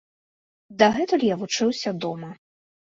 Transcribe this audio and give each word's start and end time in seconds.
Дагэтуль 0.79 1.27
я 1.29 1.35
вучыўся 1.45 1.97
дома. 2.03 2.37